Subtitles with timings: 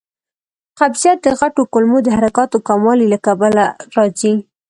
[0.79, 3.63] قبضیت د غټو کولمو د حرکاتو کموالي له کبله
[3.95, 4.33] راځي.